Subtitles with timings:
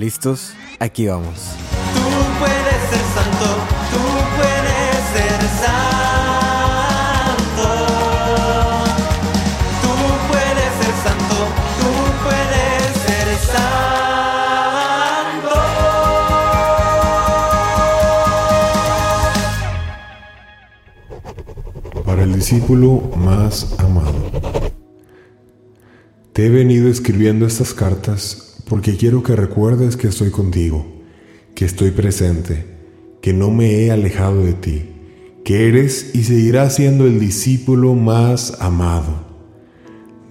[0.00, 0.54] ¿Listos?
[0.78, 1.34] Aquí vamos.
[1.92, 2.00] Tú
[2.38, 3.48] puedes ser santo,
[3.92, 4.02] tú
[4.38, 7.68] puedes ser santo.
[9.82, 9.92] Tú
[10.30, 11.36] puedes ser santo,
[11.80, 11.90] tú
[12.24, 15.52] puedes ser santo.
[22.06, 24.14] Para el discípulo más amado.
[26.32, 30.86] Te he venido escribiendo estas cartas porque quiero que recuerdes que estoy contigo,
[31.56, 32.66] que estoy presente,
[33.20, 34.84] que no me he alejado de ti,
[35.44, 39.26] que eres y seguirás siendo el discípulo más amado.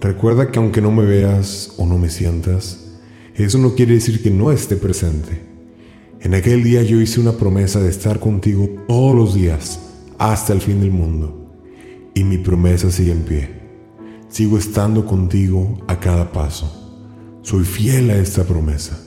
[0.00, 2.96] Recuerda que aunque no me veas o no me sientas,
[3.34, 5.42] eso no quiere decir que no esté presente.
[6.22, 9.80] En aquel día yo hice una promesa de estar contigo todos los días
[10.16, 11.60] hasta el fin del mundo.
[12.14, 13.50] Y mi promesa sigue en pie.
[14.30, 16.79] Sigo estando contigo a cada paso.
[17.42, 19.00] Soy fiel a esta promesa.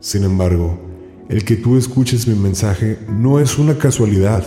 [0.00, 0.78] Sin embargo,
[1.30, 4.44] el que tú escuches mi mensaje no es una casualidad.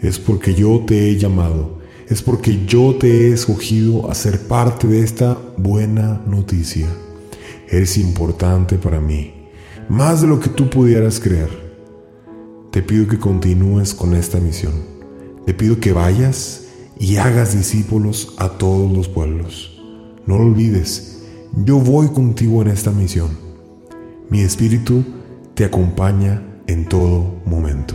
[0.00, 1.78] Es porque yo te he llamado.
[2.08, 6.88] Es porque yo te he escogido a ser parte de esta buena noticia.
[7.68, 9.34] Eres importante para mí,
[9.88, 11.50] más de lo que tú pudieras creer.
[12.72, 14.72] Te pido que continúes con esta misión.
[15.44, 19.80] Te pido que vayas y hagas discípulos a todos los pueblos.
[20.26, 21.19] No lo olvides,
[21.56, 23.30] yo voy contigo en esta misión.
[24.28, 25.04] Mi espíritu
[25.54, 27.94] te acompaña en todo momento.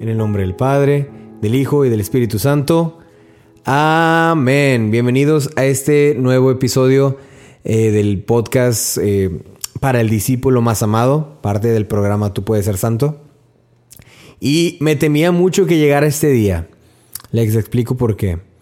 [0.00, 1.08] En el nombre del Padre,
[1.40, 2.98] del Hijo y del Espíritu Santo.
[3.64, 4.90] Amén.
[4.90, 7.18] Bienvenidos a este nuevo episodio
[7.64, 9.42] eh, del podcast eh,
[9.80, 13.20] para el discípulo más amado, parte del programa Tú puedes ser santo.
[14.40, 16.68] Y me temía mucho que llegara este día.
[17.30, 18.53] Les explico por qué.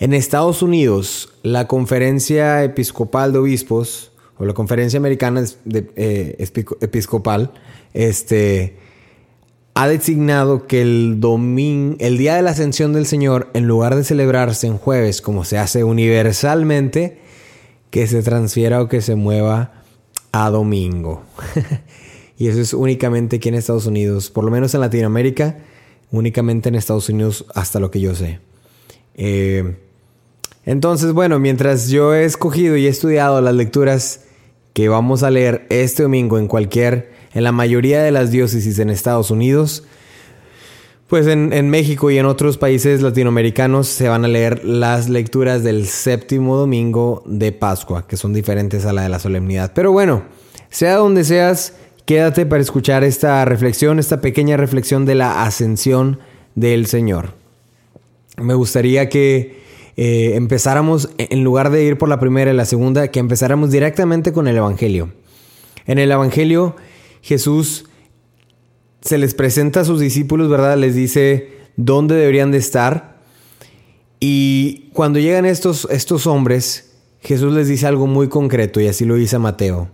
[0.00, 6.36] En Estados Unidos, la conferencia episcopal de obispos, o la conferencia americana de, eh,
[6.80, 7.50] episcopal,
[7.94, 8.76] este,
[9.74, 14.04] ha designado que el domingo, el día de la ascensión del Señor, en lugar de
[14.04, 17.18] celebrarse en jueves, como se hace universalmente,
[17.90, 19.82] que se transfiera o que se mueva
[20.30, 21.24] a domingo.
[22.38, 25.58] y eso es únicamente aquí en Estados Unidos, por lo menos en Latinoamérica,
[26.12, 28.38] únicamente en Estados Unidos hasta lo que yo sé.
[29.16, 29.74] Eh,
[30.68, 34.26] entonces, bueno, mientras yo he escogido y he estudiado las lecturas
[34.74, 38.90] que vamos a leer este domingo en cualquier, en la mayoría de las diócesis en
[38.90, 39.84] Estados Unidos,
[41.06, 45.86] pues en, México y en otros países latinoamericanos se van a leer las lecturas del
[45.86, 49.72] séptimo domingo de Pascua, que son diferentes a la de la solemnidad.
[49.74, 50.24] Pero bueno,
[50.68, 56.18] sea donde seas, quédate para escuchar esta reflexión, esta pequeña reflexión de la ascensión
[56.56, 57.30] del Señor.
[58.36, 59.66] Me gustaría que
[60.00, 64.32] eh, empezáramos, en lugar de ir por la primera y la segunda, que empezáramos directamente
[64.32, 65.12] con el Evangelio.
[65.86, 66.76] En el Evangelio,
[67.20, 67.86] Jesús
[69.00, 70.78] se les presenta a sus discípulos, ¿verdad?
[70.78, 73.18] Les dice dónde deberían de estar.
[74.20, 79.16] Y cuando llegan estos, estos hombres, Jesús les dice algo muy concreto y así lo
[79.16, 79.90] dice Mateo.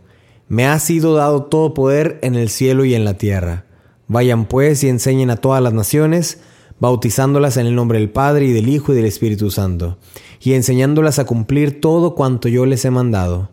[0.49, 3.65] Me ha sido dado todo poder en el cielo y en la tierra.
[4.09, 6.41] Vayan pues y enseñen a todas las naciones,
[6.81, 9.99] bautizándolas en el nombre del Padre y del Hijo y del Espíritu Santo,
[10.41, 13.51] y enseñándolas a cumplir todo cuanto yo les he mandado.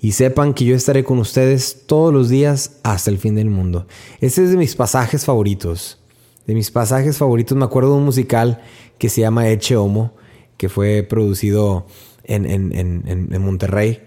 [0.00, 3.86] Y sepan que yo estaré con ustedes todos los días hasta el fin del mundo.
[4.20, 6.00] Este es de mis pasajes favoritos.
[6.46, 8.62] De mis pasajes favoritos me acuerdo de un musical
[8.96, 10.14] que se llama Eche Homo,
[10.56, 11.86] que fue producido
[12.24, 14.00] en, en, en, en Monterrey.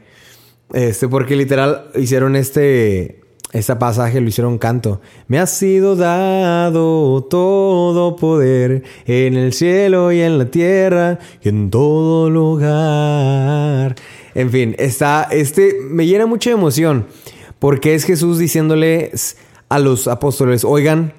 [0.74, 3.22] Este, porque literal hicieron este,
[3.53, 4.99] este pasaje, lo hicieron canto.
[5.27, 11.69] Me ha sido dado todo poder en el cielo y en la tierra y en
[11.69, 13.95] todo lugar.
[14.35, 17.05] En fin, está, este me llena mucha emoción
[17.59, 19.37] porque es Jesús diciéndoles
[19.69, 21.13] a los apóstoles, oigan,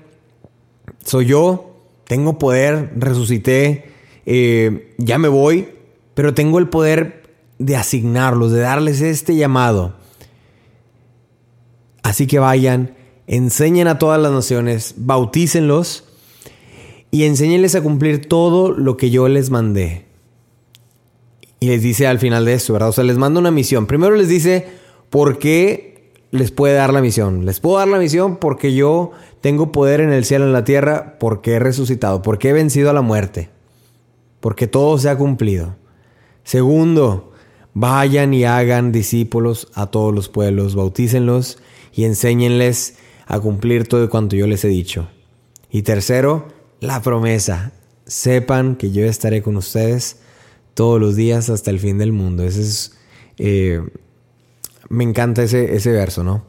[1.05, 3.91] soy yo, tengo poder, resucité,
[4.27, 5.69] eh, ya me voy,
[6.15, 7.23] pero tengo el poder
[7.59, 9.95] de asignarlos, de darles este llamado.
[12.05, 12.95] Así que vayan,
[13.27, 16.05] enseñen a todas las naciones, bautícenlos
[17.11, 20.05] y enséñenles a cumplir todo lo que yo les mandé.
[21.61, 22.91] Y les dice al final de esto, ¿verdad?
[22.91, 23.87] O sea, les manda una misión.
[23.87, 24.69] Primero les dice
[25.09, 27.47] por qué les puede dar la misión.
[27.47, 30.65] Les puedo dar la misión porque yo tengo poder en el cielo y en la
[30.65, 33.49] tierra, porque he resucitado, porque he vencido a la muerte,
[34.41, 35.75] porque todo se ha cumplido.
[36.43, 37.33] Segundo,
[37.77, 41.59] Vayan y hagan discípulos a todos los pueblos, bautícenlos
[41.95, 42.97] y enséñenles
[43.27, 45.09] a cumplir todo cuanto yo les he dicho.
[45.71, 46.49] Y tercero,
[46.81, 47.73] la promesa.
[48.07, 50.19] Sepan que yo estaré con ustedes
[50.75, 52.43] todos los días hasta el fin del mundo.
[52.45, 52.99] Esa es
[53.39, 53.81] eh,
[54.89, 56.45] me encanta ese, ese verso, ¿no?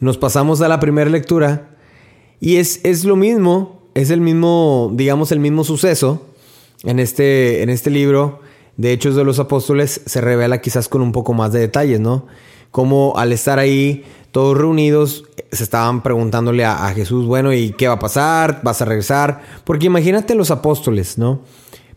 [0.00, 1.76] Nos pasamos a la primera lectura
[2.40, 6.26] y es, es lo mismo, es el mismo, digamos, el mismo suceso
[6.82, 8.40] en este, en este libro
[8.76, 12.26] de Hechos de los Apóstoles se revela quizás con un poco más de detalles, ¿no?
[12.72, 17.86] Como al estar ahí todos reunidos se estaban preguntándole a, a, Jesús, bueno, ¿y qué
[17.86, 18.60] va a pasar?
[18.64, 19.42] ¿Vas a regresar?
[19.62, 21.42] Porque imagínate los apóstoles, ¿no?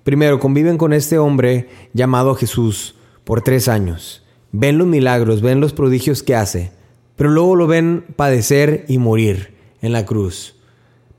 [0.03, 2.93] Primero, conviven con este hombre llamado Jesús
[3.23, 4.23] por tres años.
[4.51, 6.71] Ven los milagros, ven los prodigios que hace,
[7.15, 10.55] pero luego lo ven padecer y morir en la cruz.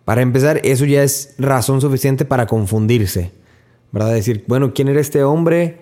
[0.04, 3.32] Para empezar, eso ya es razón suficiente para confundirse,
[3.90, 4.14] ¿verdad?
[4.14, 5.80] Decir, bueno, ¿quién era este hombre?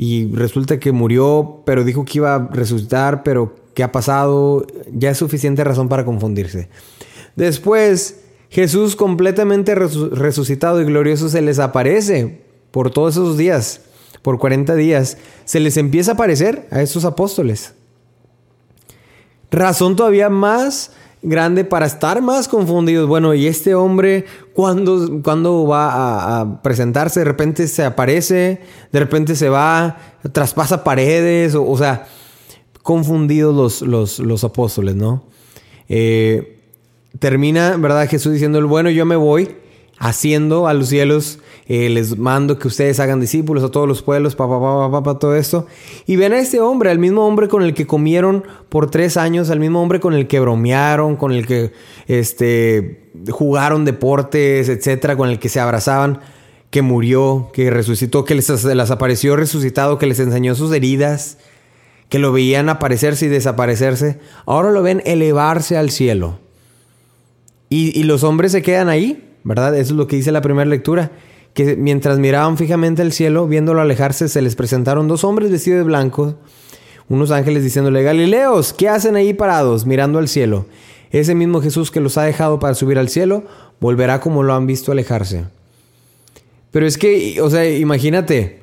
[0.00, 4.64] Y resulta que murió, pero dijo que iba a resucitar, pero ¿qué ha pasado?
[4.92, 6.68] Ya es suficiente razón para confundirse.
[7.34, 13.80] Después, Jesús completamente resucitado y glorioso se les aparece por todos esos días,
[14.22, 15.18] por 40 días.
[15.44, 17.74] Se les empieza a aparecer a estos apóstoles.
[19.50, 20.92] Razón todavía más
[21.22, 23.08] grande para estar más confundidos.
[23.08, 24.24] Bueno, ¿y este hombre
[24.54, 27.20] cuándo, cuándo va a, presentarse?
[27.20, 28.60] De repente se aparece,
[28.92, 29.98] de repente se va,
[30.32, 32.06] traspasa paredes, o, sea,
[32.82, 35.24] confundidos los, los, los apóstoles, ¿no?
[35.88, 36.60] Eh,
[37.18, 38.08] termina, ¿verdad?
[38.08, 39.56] Jesús diciendo, bueno, yo me voy
[39.98, 44.34] haciendo a los cielos, eh, les mando que ustedes hagan discípulos a todos los pueblos,
[44.34, 45.66] papá, papá, papá, todo esto.
[46.06, 49.50] Y ven a este hombre, al mismo hombre con el que comieron por tres años,
[49.50, 51.72] al mismo hombre con el que bromearon, con el que
[52.06, 56.20] este, jugaron deportes, etcétera, con el que se abrazaban,
[56.70, 58.50] que murió, que resucitó, que les,
[58.90, 61.38] apareció resucitado, que les enseñó sus heridas,
[62.08, 64.18] que lo veían aparecerse y desaparecerse.
[64.46, 66.38] Ahora lo ven elevarse al cielo.
[67.70, 69.74] Y los hombres se quedan ahí, ¿verdad?
[69.76, 71.10] Eso es lo que dice la primera lectura.
[71.54, 75.84] Que mientras miraban fijamente al cielo, viéndolo alejarse, se les presentaron dos hombres vestidos de
[75.84, 76.36] blanco,
[77.08, 80.66] unos ángeles diciéndole, Galileos, ¿qué hacen ahí parados mirando al cielo?
[81.10, 83.44] Ese mismo Jesús que los ha dejado para subir al cielo,
[83.80, 85.44] volverá como lo han visto alejarse.
[86.70, 88.58] Pero es que, o sea, imagínate,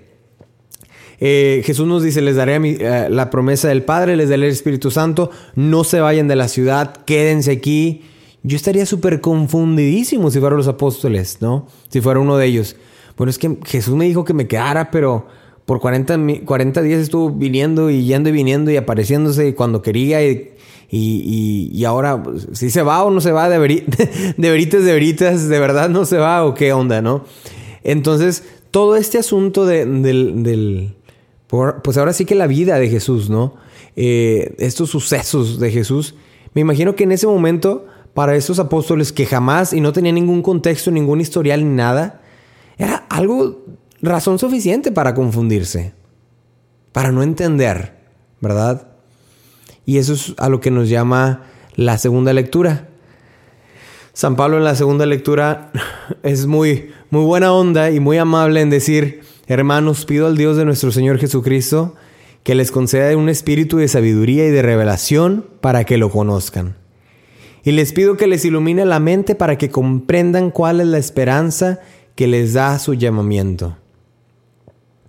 [1.19, 4.91] eh, Jesús nos dice, les daré eh, la promesa del Padre, les daré el Espíritu
[4.91, 8.03] Santo, no se vayan de la ciudad, quédense aquí.
[8.45, 11.67] Yo estaría súper confundidísimo si fueran los apóstoles, ¿no?
[11.89, 12.75] Si fuera uno de ellos.
[13.17, 15.25] Bueno, es que Jesús me dijo que me quedara, pero
[15.65, 20.53] por 40, 40 días estuvo viniendo y yendo y viniendo y apareciéndose cuando quería y,
[20.91, 22.21] y, y, ahora,
[22.53, 23.57] si se va o no se va, de,
[24.37, 27.25] de veritas, de veritas, de verdad no se va o qué onda, ¿no?
[27.83, 30.93] Entonces, todo este asunto de, del,
[31.47, 33.55] pues ahora sí que la vida de Jesús, ¿no?
[33.95, 36.13] Eh, estos sucesos de Jesús,
[36.53, 40.41] me imagino que en ese momento para estos apóstoles que jamás y no tenían ningún
[40.41, 42.21] contexto, ningún historial ni nada,
[42.77, 43.65] era algo
[44.01, 45.93] razón suficiente para confundirse,
[46.93, 47.97] para no entender,
[48.39, 48.87] ¿verdad?
[49.85, 51.43] Y eso es a lo que nos llama
[51.75, 52.87] la segunda lectura.
[54.13, 55.73] San Pablo en la segunda lectura
[56.23, 60.63] es muy, muy buena onda y muy amable en decir, hermanos, pido al Dios de
[60.63, 61.95] nuestro Señor Jesucristo
[62.43, 66.84] que les conceda un espíritu de sabiduría y de revelación para que lo conozcan
[67.65, 71.81] y les pido que les ilumine la mente para que comprendan cuál es la esperanza
[72.13, 73.75] que les da su llamamiento.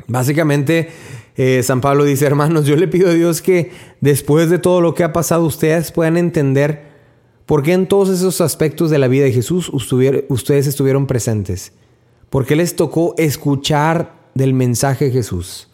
[0.09, 0.89] Básicamente,
[1.37, 4.95] eh, San Pablo dice, hermanos, yo le pido a Dios que después de todo lo
[4.95, 6.87] que ha pasado, ustedes puedan entender
[7.45, 11.75] por qué en todos esos aspectos de la vida de Jesús ustedes estuvieron presentes.
[12.31, 15.69] ¿Por qué les tocó escuchar del mensaje de Jesús?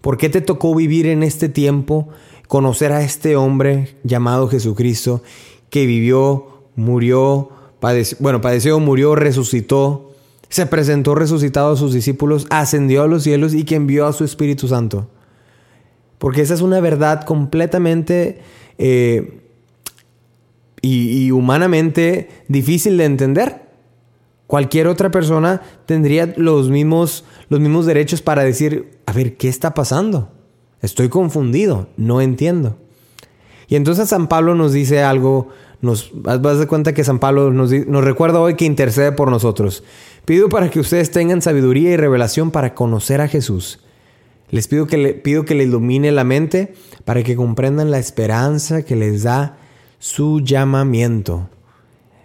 [0.00, 2.08] ¿Por qué te tocó vivir en este tiempo,
[2.48, 5.22] conocer a este hombre llamado Jesucristo
[5.70, 10.12] que vivió, murió, padeció, bueno, padeció, murió, resucitó,
[10.48, 14.24] se presentó resucitado a sus discípulos, ascendió a los cielos y que envió a su
[14.24, 15.08] Espíritu Santo.
[16.18, 18.40] Porque esa es una verdad completamente
[18.78, 19.40] eh,
[20.80, 23.66] y, y humanamente difícil de entender.
[24.46, 29.74] Cualquier otra persona tendría los mismos, los mismos derechos para decir, a ver, ¿qué está
[29.74, 30.30] pasando?
[30.80, 32.78] Estoy confundido, no entiendo.
[33.68, 35.48] Y entonces San Pablo nos dice algo,
[35.80, 39.84] nos vas de cuenta que San Pablo nos, nos recuerda hoy que intercede por nosotros.
[40.24, 43.80] Pido para que ustedes tengan sabiduría y revelación para conocer a Jesús.
[44.50, 48.82] Les pido que le, pido que le ilumine la mente para que comprendan la esperanza
[48.82, 49.58] que les da
[49.98, 51.50] su llamamiento.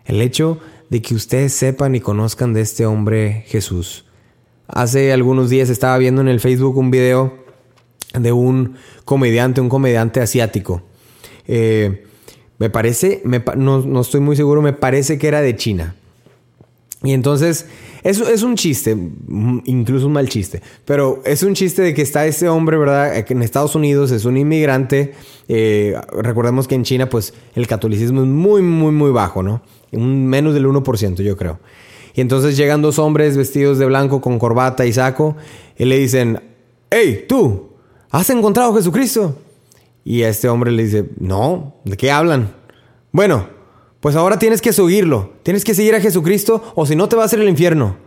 [0.05, 4.05] El hecho de que ustedes sepan y conozcan de este hombre Jesús.
[4.67, 7.33] Hace algunos días estaba viendo en el Facebook un video
[8.13, 10.83] de un comediante, un comediante asiático.
[11.47, 12.05] Eh,
[12.57, 13.21] me parece,
[13.57, 15.95] no, no, estoy muy seguro, me parece que era de China.
[17.03, 17.65] Y entonces,
[18.03, 18.95] eso es un chiste,
[19.65, 23.17] incluso un mal chiste, pero es un chiste de que está ese hombre, ¿verdad?
[23.17, 25.13] Eh, En Estados Unidos es un inmigrante.
[25.47, 29.63] eh, recordemos que en China, pues, el catolicismo es muy, muy, muy bajo, ¿no?
[29.91, 31.59] Un, menos del 1%, yo creo.
[32.13, 35.35] Y entonces llegan dos hombres vestidos de blanco con corbata y saco
[35.77, 36.41] y le dicen,
[36.89, 37.69] hey, tú,
[38.09, 39.35] ¿has encontrado a Jesucristo?
[40.03, 42.53] Y este hombre le dice, no, ¿de qué hablan?
[43.11, 43.47] Bueno,
[43.99, 45.33] pues ahora tienes que seguirlo.
[45.43, 47.97] Tienes que seguir a Jesucristo o si no te va a hacer el infierno.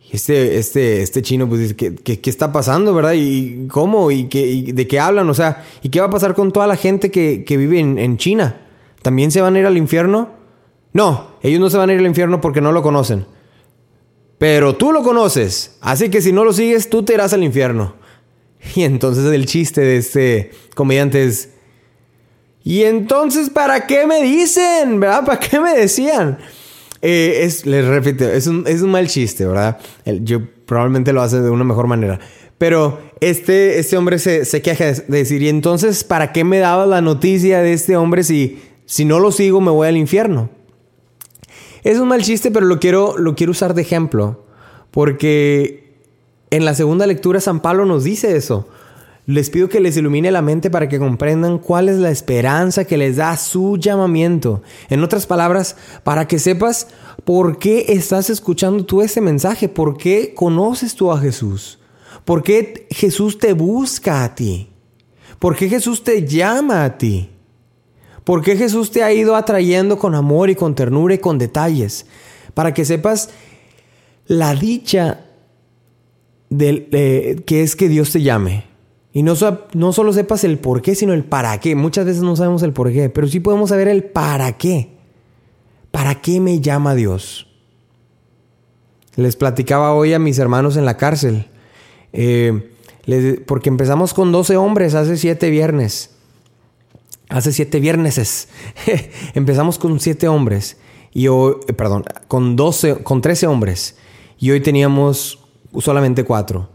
[0.00, 3.12] Y este, este, este chino pues dice, ¿qué, qué, está pasando, verdad?
[3.14, 4.10] ¿Y cómo?
[4.10, 5.28] ¿Y, qué, de qué hablan?
[5.28, 8.16] O sea, ¿y qué va a pasar con toda la gente que, que vive en
[8.16, 8.62] China?
[9.02, 10.30] ¿También se van a ir al infierno?
[10.92, 13.26] No, ellos no se van a ir al infierno porque no lo conocen.
[14.38, 15.76] Pero tú lo conoces.
[15.80, 17.94] Así que si no lo sigues, tú te irás al infierno.
[18.74, 21.50] Y entonces el chiste de este comediante es...
[22.64, 25.00] ¿Y entonces para qué me dicen?
[25.00, 25.24] ¿Verdad?
[25.24, 26.38] ¿Para qué me decían?
[27.00, 29.78] Eh, es, les repito, es un, es un mal chiste, ¿verdad?
[30.04, 32.18] Yo probablemente lo hace de una mejor manera.
[32.58, 36.88] Pero este, este hombre se, se queja de decir, ¿y entonces para qué me dabas
[36.88, 40.50] la noticia de este hombre si, si no lo sigo me voy al infierno?
[41.84, 44.44] Es un mal chiste, pero lo quiero, lo quiero usar de ejemplo.
[44.90, 45.87] Porque
[46.50, 48.68] en la segunda lectura San Pablo nos dice eso.
[49.26, 52.96] Les pido que les ilumine la mente para que comprendan cuál es la esperanza que
[52.96, 54.62] les da su llamamiento.
[54.88, 56.88] En otras palabras, para que sepas
[57.24, 61.78] por qué estás escuchando tú ese mensaje, por qué conoces tú a Jesús,
[62.24, 64.70] por qué Jesús te busca a ti,
[65.38, 67.30] por qué Jesús te llama a ti.
[68.28, 72.04] ¿Por qué Jesús te ha ido atrayendo con amor y con ternura y con detalles?
[72.52, 73.30] Para que sepas
[74.26, 75.27] la dicha
[76.50, 78.64] del, que es que Dios te llame.
[79.12, 79.34] Y no,
[79.74, 81.74] no solo sepas el por qué, sino el para qué.
[81.74, 84.90] Muchas veces no sabemos el por qué, pero sí podemos saber el para qué.
[85.90, 87.46] ¿Para qué me llama Dios?
[89.16, 91.46] Les platicaba hoy a mis hermanos en la cárcel.
[92.12, 92.72] eh,
[93.46, 96.10] porque empezamos con 12 hombres hace 7 viernes.
[97.30, 98.48] Hace siete vierneses
[99.34, 100.78] empezamos con siete hombres
[101.12, 103.96] y hoy, eh, perdón, con 12, con 13 hombres
[104.38, 105.46] y hoy teníamos
[105.78, 106.70] solamente cuatro.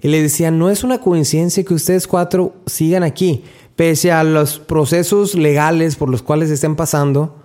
[0.00, 3.44] Y le decía, no es una coincidencia que ustedes cuatro sigan aquí,
[3.76, 7.36] pese a los procesos legales por los cuales estén pasando,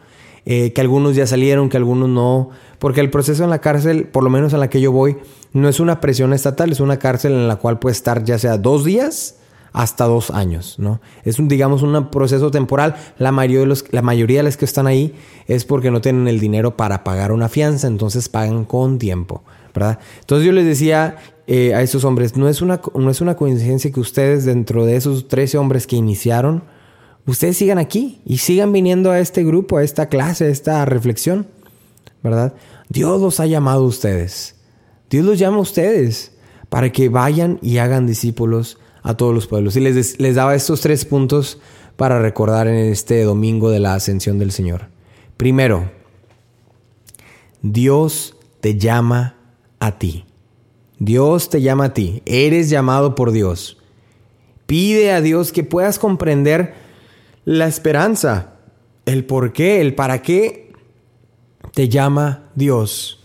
[0.46, 4.24] eh, que algunos ya salieron, que algunos no, porque el proceso en la cárcel, por
[4.24, 5.18] lo menos en la que yo voy,
[5.54, 8.58] no es una presión estatal, es una cárcel en la cual puede estar ya sea
[8.58, 9.36] dos días
[9.74, 11.00] hasta dos años, ¿no?
[11.24, 12.96] Es un, digamos, un proceso temporal.
[13.18, 15.16] La mayoría, de los, la mayoría de los que están ahí
[15.48, 20.46] es porque no tienen el dinero para pagar una fianza, entonces pagan con tiempo, Entonces
[20.46, 24.00] yo les decía eh, a esos hombres, no es, una, no es una coincidencia que
[24.00, 26.64] ustedes dentro de esos 13 hombres que iniciaron,
[27.26, 31.48] ustedes sigan aquí y sigan viniendo a este grupo, a esta clase, a esta reflexión,
[32.24, 32.54] ¿verdad?
[32.90, 34.56] Dios los ha llamado a ustedes.
[35.10, 36.34] Dios los llama a ustedes
[36.70, 39.76] para que vayan y hagan discípulos a todos los pueblos.
[39.76, 41.60] Y les, les daba estos tres puntos
[41.96, 44.88] para recordar en este domingo de la ascensión del Señor.
[45.38, 45.92] Primero,
[47.62, 49.36] Dios te llama
[49.82, 50.24] a ti.
[51.00, 52.22] Dios te llama a ti.
[52.26, 53.78] Eres llamado por Dios.
[54.68, 56.76] Pide a Dios que puedas comprender
[57.44, 58.54] la esperanza,
[59.06, 60.72] el por qué, el para qué
[61.74, 63.20] te llama Dios.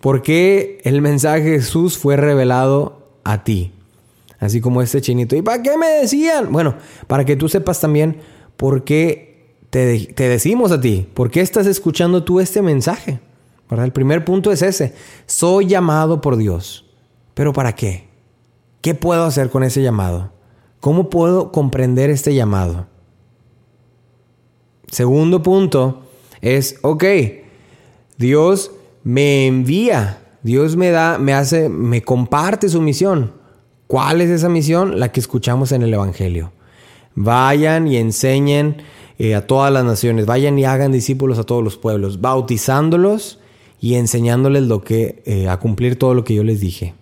[0.00, 3.72] ¿Por qué el mensaje de Jesús fue revelado a ti?
[4.38, 5.34] Así como este chinito.
[5.34, 6.52] ¿Y para qué me decían?
[6.52, 6.76] Bueno,
[7.08, 8.18] para que tú sepas también
[8.56, 11.08] por qué te, te decimos a ti.
[11.12, 13.18] ¿Por qué estás escuchando tú este mensaje?
[13.70, 14.94] El primer punto es ese.
[15.26, 16.84] Soy llamado por Dios.
[17.34, 18.08] ¿Pero para qué?
[18.80, 20.32] ¿Qué puedo hacer con ese llamado?
[20.80, 22.86] ¿Cómo puedo comprender este llamado?
[24.88, 26.02] Segundo punto
[26.40, 27.04] es, ok,
[28.18, 28.70] Dios
[29.02, 33.32] me envía, Dios me da, me hace, me comparte su misión.
[33.88, 35.00] ¿Cuál es esa misión?
[35.00, 36.52] La que escuchamos en el Evangelio.
[37.16, 38.76] Vayan y enseñen
[39.18, 43.40] eh, a todas las naciones, vayan y hagan discípulos a todos los pueblos, bautizándolos
[43.80, 46.94] y enseñándoles lo que, eh, a cumplir todo lo que yo les dije.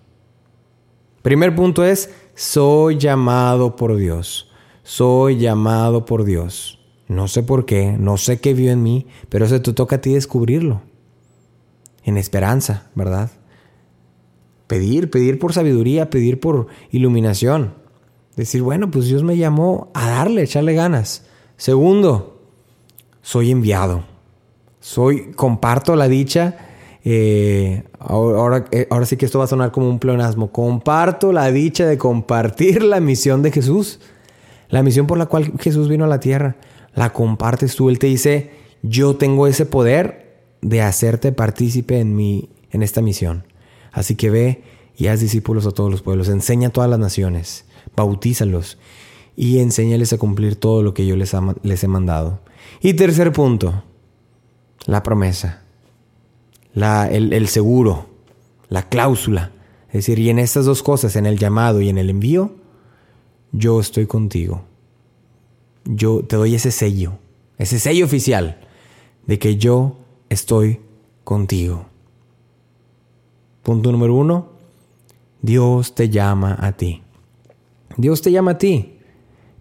[1.21, 4.51] Primer punto es, soy llamado por Dios.
[4.83, 6.79] Soy llamado por Dios.
[7.07, 10.01] No sé por qué, no sé qué vio en mí, pero eso te toca a
[10.01, 10.81] ti descubrirlo.
[12.03, 13.31] En esperanza, ¿verdad?
[14.67, 17.73] Pedir, pedir por sabiduría, pedir por iluminación.
[18.35, 21.25] Decir, bueno, pues Dios me llamó a darle, echarle ganas.
[21.57, 22.41] Segundo,
[23.21, 24.03] soy enviado.
[24.79, 26.64] Soy, comparto la dicha.
[27.07, 27.83] Eh,
[28.71, 30.51] eh, ahora sí que esto va a sonar como un pleonasmo.
[30.51, 33.99] Comparto la dicha de compartir la misión de Jesús.
[34.69, 36.55] La misión por la cual Jesús vino a la tierra.
[36.95, 37.89] La compartes tú.
[37.89, 38.49] Él te dice,
[38.81, 43.45] yo tengo ese poder de hacerte partícipe en mi, en esta misión.
[43.91, 44.63] Así que ve
[44.97, 48.77] y haz discípulos a todos los pueblos, enseña a todas las naciones, bautízalos
[49.35, 52.39] y enséñales a cumplir todo lo que yo les he mandado.
[52.81, 53.83] Y tercer punto,
[54.85, 55.64] la promesa,
[56.75, 58.05] la, el, el seguro,
[58.69, 59.51] la cláusula.
[59.87, 62.51] Es decir, y en estas dos cosas, en el llamado y en el envío,
[63.51, 64.61] yo estoy contigo.
[65.85, 67.13] Yo te doy ese sello,
[67.57, 68.59] ese sello oficial
[69.25, 69.97] de que yo
[70.29, 70.81] estoy
[71.23, 71.85] contigo.
[73.63, 74.49] Punto número uno,
[75.41, 77.01] Dios te llama a ti.
[77.97, 78.99] Dios te llama a ti.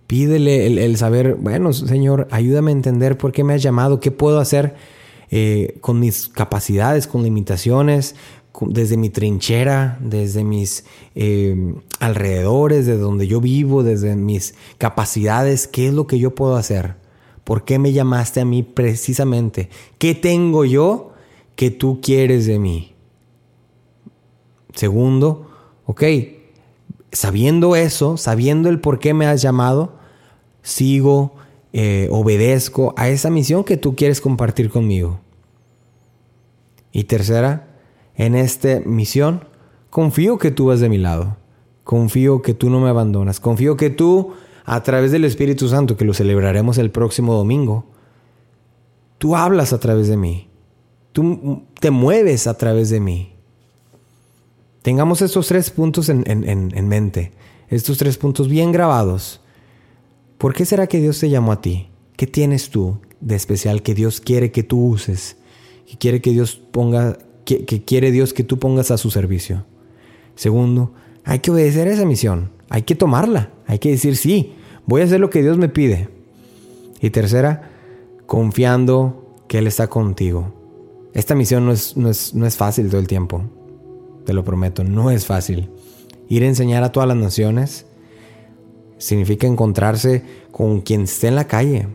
[0.07, 4.41] Pídele el, saber, bueno, Señor, ayúdame a entender por qué me has llamado, qué puedo
[4.41, 4.75] hacer
[5.37, 8.15] eh, con mis capacidades, con limitaciones,
[8.69, 10.85] desde mi trinchera, desde mis
[11.17, 16.55] eh, alrededores, de donde yo vivo, desde mis capacidades, qué es lo que yo puedo
[16.55, 16.95] hacer.
[17.43, 19.71] ¿Por qué me llamaste a mí precisamente?
[19.99, 21.15] ¿Qué tengo yo
[21.57, 22.95] que tú quieres de mí?
[24.73, 25.51] Segundo,
[25.85, 26.05] ok,
[27.11, 29.97] sabiendo eso, sabiendo el por qué me has llamado,
[30.63, 31.35] sigo,
[31.73, 35.24] eh, obedezco a esa misión que tú quieres compartir conmigo.
[36.95, 37.67] Y tercera,
[38.15, 39.49] en esta misión,
[39.91, 41.37] confío que tú vas de mi lado.
[41.83, 43.41] Confío que tú no me abandonas.
[43.41, 44.33] Confío que tú,
[44.65, 47.85] a través del Espíritu Santo, que lo celebraremos el próximo domingo,
[49.19, 50.49] tú hablas a través de mí.
[51.11, 53.35] Tú te mueves a través de mí.
[54.83, 57.33] Tengamos estos tres puntos en, en, mente,
[57.71, 59.41] estos tres puntos bien grabados.
[60.39, 61.89] ¿Por qué será que Dios te llamó a ti?
[62.17, 65.39] ¿Qué tienes tú de especial que Dios quiere que tú uses?
[65.87, 69.65] Que quiere que Dios ponga, que, quiere Dios que tú pongas a su servicio.
[70.35, 70.93] Segundo,
[71.25, 72.51] hay que obedecer a esa misión.
[72.69, 73.51] Hay que tomarla.
[73.67, 74.55] Hay que decir, sí,
[74.87, 76.09] voy a hacer lo que Dios me pide.
[77.01, 77.71] Y tercera,
[78.27, 80.55] confiando que Él está contigo.
[81.13, 83.45] Esta misión no es, no es, no es fácil todo el tiempo
[84.25, 85.71] te lo prometo, no es fácil.
[86.29, 87.87] Ir a enseñar a todas las naciones
[88.99, 91.89] significa encontrarse con quien esté en la calle,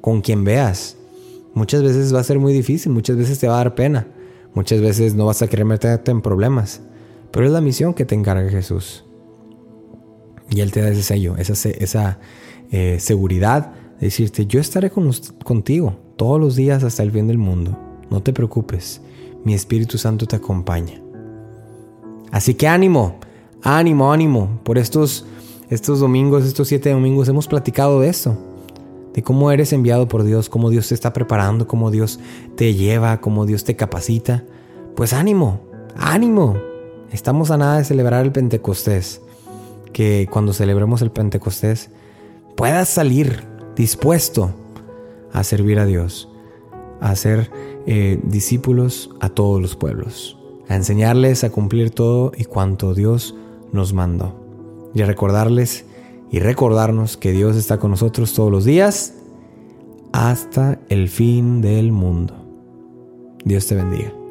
[0.00, 0.96] con quien veas.
[1.54, 4.06] Muchas veces va a ser muy difícil, muchas veces te va a dar pena,
[4.54, 6.80] muchas veces no vas a querer meterte en problemas,
[7.30, 9.04] pero es la misión que te encarga Jesús.
[10.50, 12.18] Y Él te da ese sello, esa,
[12.70, 17.78] eh, seguridad de decirte, yo estaré contigo todos los días hasta el fin del mundo.
[18.10, 19.00] No te preocupes,
[19.44, 21.00] mi Espíritu Santo te acompaña.
[22.30, 23.18] Así que ánimo,
[23.62, 24.60] ánimo, ánimo.
[24.64, 25.26] Por estos,
[25.68, 28.36] estos domingos, estos siete domingos, hemos platicado de esto.
[29.14, 32.18] De cómo eres enviado por Dios, cómo Dios te está preparando, cómo Dios
[32.56, 34.44] te lleva, cómo Dios te capacita.
[34.96, 35.60] Pues ánimo,
[35.96, 36.56] ánimo.
[37.10, 39.20] Estamos a nada de celebrar el Pentecostés.
[39.92, 41.90] Que cuando celebremos el Pentecostés
[42.56, 43.44] puedas salir
[43.76, 44.50] dispuesto
[45.32, 46.28] a servir a Dios,
[47.00, 47.50] a ser
[47.86, 50.38] eh, discípulos a todos los pueblos
[50.72, 53.34] a enseñarles a cumplir todo y cuanto Dios
[53.72, 54.34] nos mandó.
[54.94, 55.84] Y a recordarles
[56.32, 59.14] y recordarnos que Dios está con nosotros todos los días
[60.12, 62.34] hasta el fin del mundo.
[63.44, 64.21] Dios te bendiga.